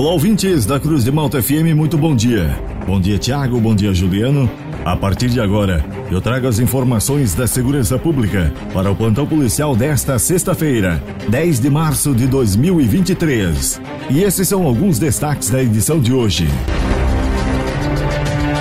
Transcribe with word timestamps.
Olá, 0.00 0.12
ouvintes 0.12 0.64
da 0.64 0.80
Cruz 0.80 1.04
de 1.04 1.12
Malta 1.12 1.42
FM, 1.42 1.76
muito 1.76 1.98
bom 1.98 2.16
dia. 2.16 2.58
Bom 2.86 2.98
dia, 2.98 3.18
Tiago, 3.18 3.60
bom 3.60 3.74
dia, 3.74 3.92
Juliano. 3.92 4.50
A 4.82 4.96
partir 4.96 5.28
de 5.28 5.38
agora, 5.42 5.84
eu 6.10 6.22
trago 6.22 6.48
as 6.48 6.58
informações 6.58 7.34
da 7.34 7.46
segurança 7.46 7.98
pública 7.98 8.50
para 8.72 8.90
o 8.90 8.96
plantão 8.96 9.26
policial 9.26 9.76
desta 9.76 10.18
sexta-feira, 10.18 11.02
10 11.28 11.60
de 11.60 11.68
março 11.68 12.14
de 12.14 12.26
2023. 12.26 13.78
E 14.08 14.22
esses 14.22 14.48
são 14.48 14.64
alguns 14.64 14.98
destaques 14.98 15.50
da 15.50 15.62
edição 15.62 16.00
de 16.00 16.14
hoje. 16.14 16.48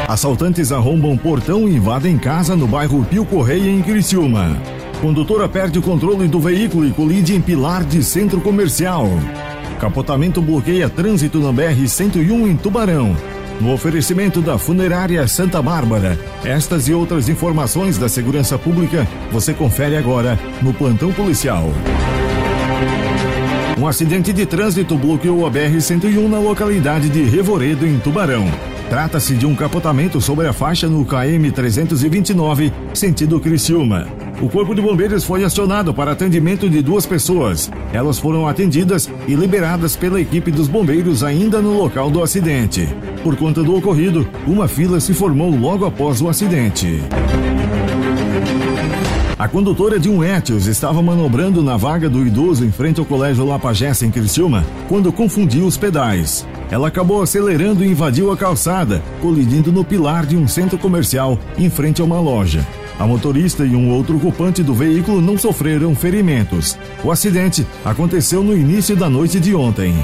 Assaltantes 0.10 0.74
arrombam 0.74 1.16
portão 1.16 1.70
e 1.70 1.78
invadem 1.78 2.18
casa 2.18 2.54
no 2.54 2.68
bairro 2.68 3.06
Pio 3.06 3.24
Correia, 3.24 3.70
em 3.70 3.82
Criciúma. 3.82 4.58
Condutora 5.00 5.48
perde 5.48 5.80
o 5.80 5.82
controle 5.82 6.28
do 6.28 6.42
veículo 6.42 6.86
e 6.86 6.92
colide 6.92 7.34
em 7.34 7.40
pilar 7.40 7.86
de 7.86 8.04
centro 8.04 8.42
comercial. 8.42 9.08
Capotamento 9.80 10.42
bloqueia 10.42 10.90
trânsito 10.90 11.40
na 11.40 11.54
BR-101 11.54 12.52
em 12.52 12.58
Tubarão. 12.58 13.16
No 13.62 13.74
oferecimento 13.74 14.42
da 14.42 14.58
Funerária 14.58 15.26
Santa 15.26 15.62
Bárbara. 15.62 16.20
Estas 16.44 16.90
e 16.90 16.94
outras 16.94 17.30
informações 17.30 17.98
da 17.98 18.10
segurança 18.10 18.58
pública 18.58 19.08
você 19.32 19.54
confere 19.54 19.96
agora 19.96 20.38
no 20.62 20.74
Plantão 20.74 21.14
Policial. 21.14 21.72
Um 23.78 23.88
acidente 23.88 24.34
de 24.34 24.46
trânsito 24.46 24.98
bloqueou 24.98 25.48
a 25.48 25.52
BR-101 25.52 26.28
na 26.28 26.40
localidade 26.40 27.08
de 27.08 27.24
Revoredo, 27.24 27.88
em 27.88 27.98
Tubarão. 28.00 28.46
Trata-se 28.90 29.34
de 29.34 29.46
um 29.46 29.56
capotamento 29.56 30.20
sobre 30.20 30.46
a 30.48 30.52
faixa 30.52 30.90
no 30.90 31.06
KM 31.06 31.50
329, 31.54 32.74
sentido 32.94 33.40
Criciúma. 33.40 34.08
O 34.42 34.48
Corpo 34.48 34.74
de 34.74 34.82
Bombeiros 34.82 35.26
foi 35.26 35.44
acionado 35.44 35.94
para 35.94 36.14
atendimento 36.14 36.70
de 36.70 36.82
duas 36.82 37.06
pessoas. 37.06 37.70
Elas 37.92 38.18
foram 38.18 38.48
atendidas 38.48 39.10
e 39.28 39.36
liberadas 39.36 39.98
pela 39.98 40.22
equipe 40.22 40.50
dos 40.50 40.70
bombeiros 40.70 41.26
ainda 41.26 41.62
no 41.62 41.78
local 41.78 42.10
do 42.10 42.24
acidente. 42.24 42.88
Por 43.22 43.36
conta 43.36 43.62
do 43.62 43.76
ocorrido, 43.76 44.26
uma 44.48 44.66
fila 44.66 45.02
se 45.02 45.14
formou 45.14 45.54
logo 45.54 45.86
após 45.86 46.22
o 46.22 46.30
acidente. 46.30 47.02
A 49.38 49.48
condutora 49.48 50.00
de 50.00 50.10
um 50.10 50.24
Etios 50.24 50.68
estava 50.68 51.02
manobrando 51.02 51.62
na 51.62 51.76
vaga 51.76 52.10
do 52.10 52.26
idoso 52.26 52.66
em 52.66 52.72
frente 52.72 53.02
ao 53.02 53.06
Colégio 53.06 53.46
Lapagessa 53.46 54.06
em 54.06 54.12
Criciúma 54.12 54.66
quando 54.88 55.12
confundiu 55.12 55.66
os 55.66 55.76
pedais. 55.76 56.48
Ela 56.72 56.88
acabou 56.88 57.22
acelerando 57.22 57.84
e 57.84 57.90
invadiu 57.90 58.32
a 58.32 58.38
calçada, 58.38 59.02
colidindo 59.22 59.70
no 59.72 59.84
pilar 59.84 60.26
de 60.26 60.38
um 60.38 60.48
centro 60.48 60.78
comercial 60.78 61.38
em 61.58 61.70
frente 61.70 62.02
a 62.02 62.06
uma 62.06 62.22
loja. 62.22 62.66
A 63.00 63.08
motorista 63.08 63.66
e 63.66 63.78
um 63.78 63.90
outro 63.92 64.18
ocupante 64.18 64.62
do 64.62 64.74
veículo 64.74 65.22
não 65.22 65.38
sofreram 65.38 65.96
ferimentos. 65.96 66.78
O 67.02 67.10
acidente 67.10 67.66
aconteceu 67.86 68.44
no 68.44 68.54
início 68.54 68.94
da 68.94 69.10
noite 69.10 69.40
de 69.40 69.56
ontem. 69.56 69.96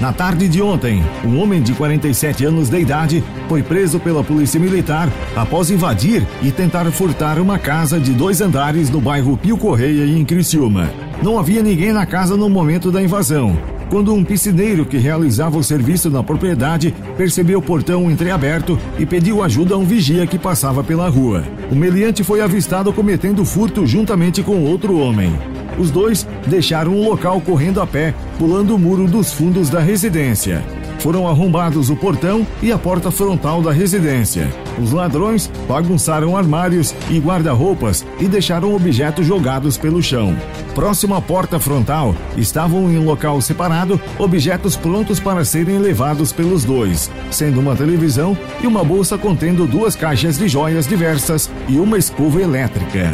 Na 0.00 0.12
tarde 0.12 0.46
de 0.46 0.62
ontem, 0.62 1.02
um 1.24 1.40
homem 1.40 1.60
de 1.60 1.74
47 1.74 2.44
anos 2.44 2.68
de 2.68 2.78
idade 2.78 3.24
foi 3.48 3.64
preso 3.64 3.98
pela 3.98 4.22
Polícia 4.22 4.60
Militar 4.60 5.08
após 5.34 5.70
invadir 5.70 6.24
e 6.40 6.52
tentar 6.52 6.88
furtar 6.92 7.40
uma 7.40 7.58
casa 7.58 7.98
de 7.98 8.12
dois 8.12 8.40
andares 8.40 8.90
no 8.90 9.00
bairro 9.00 9.36
Pio 9.36 9.58
Correia, 9.58 10.04
em 10.04 10.24
Criciúma. 10.24 10.88
Não 11.20 11.36
havia 11.36 11.64
ninguém 11.64 11.92
na 11.92 12.06
casa 12.06 12.36
no 12.36 12.48
momento 12.48 12.92
da 12.92 13.02
invasão 13.02 13.58
quando 13.90 14.14
um 14.14 14.24
piscineiro 14.24 14.84
que 14.84 14.98
realizava 14.98 15.58
o 15.58 15.64
serviço 15.64 16.10
na 16.10 16.22
propriedade 16.22 16.94
percebeu 17.16 17.58
o 17.58 17.62
portão 17.62 18.10
entreaberto 18.10 18.78
e 18.98 19.06
pediu 19.06 19.42
ajuda 19.42 19.74
a 19.74 19.78
um 19.78 19.84
vigia 19.84 20.26
que 20.26 20.38
passava 20.38 20.84
pela 20.84 21.08
rua. 21.08 21.44
O 21.70 21.74
meliante 21.74 22.22
foi 22.22 22.40
avistado 22.40 22.92
cometendo 22.92 23.44
furto 23.44 23.86
juntamente 23.86 24.42
com 24.42 24.64
outro 24.64 24.98
homem. 24.98 25.32
Os 25.78 25.90
dois 25.90 26.26
deixaram 26.46 26.94
o 26.94 27.08
local 27.08 27.40
correndo 27.40 27.80
a 27.80 27.86
pé, 27.86 28.14
pulando 28.38 28.74
o 28.74 28.78
muro 28.78 29.06
dos 29.06 29.32
fundos 29.32 29.70
da 29.70 29.80
residência. 29.80 30.62
Foram 30.98 31.28
arrombados 31.28 31.90
o 31.90 31.96
portão 31.96 32.46
e 32.60 32.72
a 32.72 32.78
porta 32.78 33.10
frontal 33.10 33.62
da 33.62 33.72
residência. 33.72 34.52
Os 34.82 34.92
ladrões 34.92 35.50
bagunçaram 35.68 36.36
armários 36.36 36.94
e 37.08 37.18
guarda-roupas 37.18 38.04
e 38.18 38.26
deixaram 38.26 38.74
objetos 38.74 39.26
jogados 39.26 39.76
pelo 39.76 40.02
chão. 40.02 40.36
Próximo 40.74 41.14
à 41.14 41.20
porta 41.20 41.58
frontal 41.58 42.14
estavam 42.36 42.90
em 42.90 42.98
local 42.98 43.40
separado 43.40 44.00
objetos 44.18 44.76
prontos 44.76 45.18
para 45.20 45.44
serem 45.44 45.78
levados 45.78 46.32
pelos 46.32 46.64
dois, 46.64 47.10
sendo 47.30 47.60
uma 47.60 47.76
televisão 47.76 48.36
e 48.62 48.66
uma 48.66 48.84
bolsa 48.84 49.16
contendo 49.16 49.66
duas 49.66 49.94
caixas 49.96 50.38
de 50.38 50.48
joias 50.48 50.86
diversas 50.86 51.50
e 51.68 51.78
uma 51.78 51.98
escova 51.98 52.40
elétrica. 52.40 53.12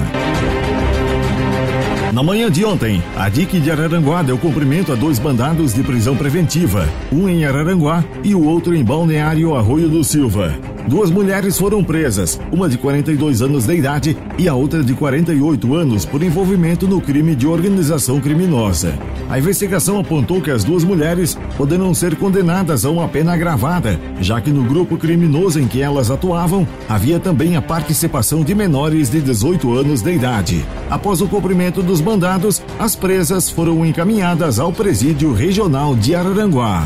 Na 2.14 2.22
manhã 2.22 2.48
de 2.48 2.64
ontem, 2.64 3.02
a 3.16 3.28
DIC 3.28 3.58
de 3.58 3.72
Araranguá 3.72 4.22
deu 4.22 4.38
cumprimento 4.38 4.92
a 4.92 4.94
dois 4.94 5.18
mandados 5.18 5.74
de 5.74 5.82
prisão 5.82 6.16
preventiva, 6.16 6.88
um 7.10 7.28
em 7.28 7.44
Araranguá 7.44 8.04
e 8.22 8.36
o 8.36 8.44
outro 8.44 8.72
em 8.72 8.84
Balneário 8.84 9.56
Arroio 9.56 9.88
do 9.88 10.04
Silva. 10.04 10.56
Duas 10.86 11.10
mulheres 11.10 11.58
foram 11.58 11.82
presas, 11.82 12.38
uma 12.52 12.68
de 12.68 12.76
42 12.76 13.40
anos 13.40 13.64
de 13.64 13.74
idade 13.74 14.16
e 14.36 14.46
a 14.46 14.54
outra 14.54 14.84
de 14.84 14.92
48 14.92 15.74
anos, 15.74 16.04
por 16.04 16.22
envolvimento 16.22 16.86
no 16.86 17.00
crime 17.00 17.34
de 17.34 17.46
organização 17.46 18.20
criminosa. 18.20 18.94
A 19.30 19.38
investigação 19.38 19.98
apontou 19.98 20.42
que 20.42 20.50
as 20.50 20.62
duas 20.62 20.84
mulheres 20.84 21.38
poderão 21.56 21.94
ser 21.94 22.16
condenadas 22.16 22.84
a 22.84 22.90
uma 22.90 23.08
pena 23.08 23.32
agravada, 23.32 23.98
já 24.20 24.42
que 24.42 24.50
no 24.50 24.62
grupo 24.64 24.98
criminoso 24.98 25.58
em 25.58 25.66
que 25.66 25.80
elas 25.80 26.10
atuavam 26.10 26.68
havia 26.86 27.18
também 27.18 27.56
a 27.56 27.62
participação 27.62 28.44
de 28.44 28.54
menores 28.54 29.08
de 29.08 29.22
18 29.22 29.72
anos 29.72 30.02
de 30.02 30.12
idade. 30.12 30.66
Após 30.90 31.22
o 31.22 31.28
cumprimento 31.28 31.82
dos 31.82 32.02
mandados, 32.02 32.62
as 32.78 32.94
presas 32.94 33.48
foram 33.48 33.86
encaminhadas 33.86 34.58
ao 34.58 34.70
Presídio 34.70 35.32
Regional 35.32 35.96
de 35.96 36.14
Araranguá. 36.14 36.84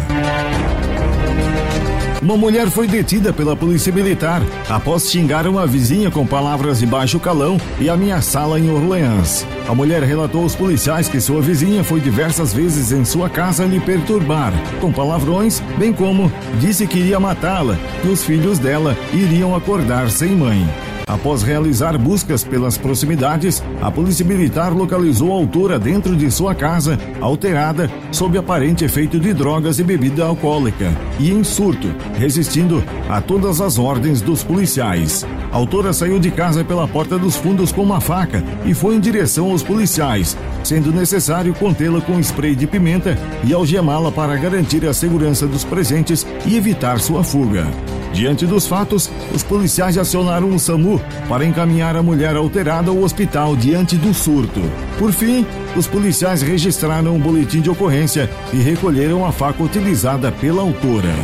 Uma 2.21 2.37
mulher 2.37 2.69
foi 2.69 2.89
detida 2.89 3.33
pela 3.33 3.55
polícia 3.55 3.93
militar 3.93 4.43
após 4.69 5.09
xingar 5.09 5.47
uma 5.47 5.67
vizinha 5.67 6.11
com 6.11 6.27
palavras 6.27 6.81
de 6.81 6.87
baixo 6.87 7.21
calão 7.21 7.57
e 7.79 7.89
ameaçá-la 7.89 8.59
em 8.59 8.69
Orleans. 8.69 9.47
A 9.69 9.75
mulher 9.75 10.03
relatou 10.03 10.43
aos 10.43 10.57
policiais 10.57 11.09
que 11.09 11.21
sua 11.21 11.41
vizinha 11.41 11.85
foi 11.85 12.01
diversas 12.01 12.53
vezes 12.53 12.91
em 12.91 13.05
sua 13.05 13.31
casa 13.31 13.65
lhe 13.65 13.79
perturbar, 13.79 14.53
com 14.81 14.93
palavrões, 14.93 15.61
bem 15.79 15.93
como 15.93 16.31
disse 16.61 16.89
que 16.89 16.99
iria 16.99 17.21
matá-la 17.21 17.79
e 18.05 18.09
os 18.09 18.25
filhos 18.25 18.59
dela 18.59 18.97
iriam 19.13 19.55
acordar 19.55 20.11
sem 20.11 20.35
mãe. 20.35 20.69
Após 21.09 21.43
realizar 21.43 21.97
buscas 21.97 22.45
pelas 22.45 22.77
proximidades, 22.77 23.63
a 23.81 23.91
Polícia 23.91 24.27
Militar 24.27 24.75
localizou 24.75 25.33
a 25.33 25.37
autora 25.37 25.79
dentro 25.79 26.15
de 26.15 26.31
sua 26.31 26.55
casa, 26.55 26.99
alterada, 27.19 27.91
sob 28.13 28.37
aparente 28.37 28.85
efeito 28.85 29.19
de 29.19 29.33
drogas 29.33 29.79
e 29.79 29.83
bebida 29.83 30.27
alcoólica, 30.27 30.95
e 31.19 31.31
em 31.31 31.43
surto, 31.43 31.89
resistindo 32.19 32.85
a 33.09 33.23
todas 33.23 33.59
as 33.63 33.79
ordens 33.79 34.21
dos 34.21 34.45
policiais. 34.45 35.25
A 35.51 35.57
autora 35.57 35.95
saiu 35.95 36.19
de 36.19 36.31
casa 36.31 36.63
pela 36.63 36.87
porta 36.87 37.19
dos 37.19 37.37
fundos 37.37 37.73
com 37.73 37.83
uma 37.83 38.03
faca 38.03 38.45
e 38.67 38.75
foi 38.75 38.97
em 38.97 39.01
direção 39.01 39.51
aos 39.51 39.63
policiais, 39.63 40.37
sendo 40.63 40.93
necessário 40.93 41.55
contê-la 41.55 42.03
com 42.03 42.21
spray 42.21 42.55
de 42.55 42.67
pimenta 42.67 43.17
e 43.45 43.55
algemá-la 43.55 44.13
para 44.13 44.37
garantir 44.37 44.87
a 44.87 44.93
segurança 44.93 45.47
dos 45.47 45.65
presentes 45.65 46.27
e 46.45 46.55
evitar 46.55 47.01
sua 47.01 47.25
fuga. 47.25 47.67
Diante 48.13 48.47
dos 48.47 48.67
fatos, 48.67 49.11
os 49.35 49.43
policiais 49.43 49.97
acionaram 49.97 50.51
o 50.51 50.59
SAMU 50.59 51.01
para 51.29 51.45
encaminhar 51.45 51.97
a 51.97 52.03
mulher 52.03 52.37
alterada 52.37 52.91
ao 52.91 52.99
hospital 53.03 53.55
diante 53.55 53.97
do 53.97 54.13
surto. 54.13 54.61
Por 54.99 55.13
fim, 55.13 55.47
os 55.77 55.87
policiais 55.87 56.43
registraram 56.43 57.15
um 57.15 57.21
boletim 57.21 57.61
de 57.61 57.71
ocorrência 57.71 58.29
e 58.53 58.57
recolheram 58.57 59.25
a 59.25 59.33
faca 59.33 59.63
utilizada 59.63 60.33
pela 60.33 60.63
autora. 60.63 61.15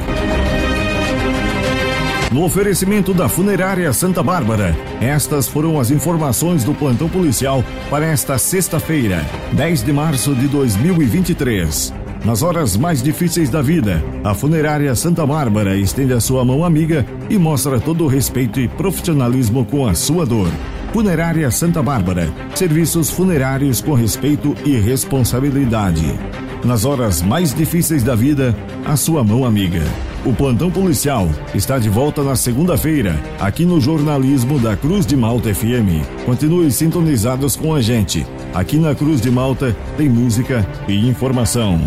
No 2.35 2.43
oferecimento 2.45 3.15
da 3.15 3.29
Funerária 3.29 3.93
Santa 3.93 4.21
Bárbara, 4.21 4.77
estas 5.01 5.47
foram 5.47 5.79
as 5.79 5.93
informações 5.93 6.65
do 6.65 6.75
plantão 6.75 7.09
policial 7.09 7.65
para 7.89 8.07
esta 8.07 8.39
sexta-feira, 8.39 9.25
10 9.53 9.85
de 9.85 9.93
março 9.93 10.35
de 10.35 10.49
2023. 10.49 12.04
Nas 12.25 12.43
horas 12.43 12.75
mais 12.75 13.03
difíceis 13.03 13.51
da 13.51 13.61
vida, 13.61 14.03
a 14.25 14.33
Funerária 14.33 14.95
Santa 14.95 15.27
Bárbara 15.27 15.77
estende 15.77 16.15
a 16.15 16.21
sua 16.21 16.43
mão 16.43 16.65
amiga 16.65 17.05
e 17.29 17.37
mostra 17.37 17.79
todo 17.79 18.05
o 18.05 18.09
respeito 18.09 18.59
e 18.59 18.67
profissionalismo 18.67 19.63
com 19.67 19.87
a 19.87 19.95
sua 19.95 20.25
dor. 20.25 20.49
Funerária 20.91 21.51
Santa 21.51 21.83
Bárbara. 21.83 22.33
Serviços 22.55 23.11
funerários 23.11 23.83
com 23.83 23.93
respeito 23.93 24.57
e 24.65 24.75
responsabilidade. 24.77 26.19
Nas 26.65 26.87
horas 26.87 27.21
mais 27.21 27.53
difíceis 27.53 28.03
da 28.03 28.15
vida, 28.15 28.57
a 28.87 28.97
sua 28.97 29.23
mão 29.23 29.45
amiga. 29.45 29.83
O 30.25 30.33
plantão 30.33 30.71
policial 30.71 31.29
está 31.55 31.79
de 31.79 31.91
volta 31.91 32.23
na 32.23 32.35
segunda-feira, 32.35 33.15
aqui 33.39 33.67
no 33.67 33.79
jornalismo 33.79 34.59
da 34.59 34.75
Cruz 34.75 35.05
de 35.05 35.15
Malta 35.15 35.55
FM. 35.55 36.01
Continue 36.25 36.73
sintonizados 36.73 37.57
com 37.57 37.75
a 37.75 37.83
gente. 37.83 38.27
Aqui 38.55 38.79
na 38.79 38.95
Cruz 38.95 39.21
de 39.21 39.31
Malta 39.31 39.77
tem 39.99 40.09
música 40.09 40.67
e 40.89 41.07
informação. 41.07 41.79